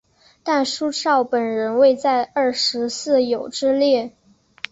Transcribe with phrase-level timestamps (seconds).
[0.43, 4.15] 但苏绍本人未在二十四友之列。